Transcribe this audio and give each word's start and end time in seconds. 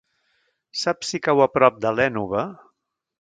Saps 0.83 1.11
si 1.13 1.21
cau 1.27 1.43
a 1.47 1.49
prop 1.57 1.77
de 1.85 1.91
l'Énova? 1.99 2.47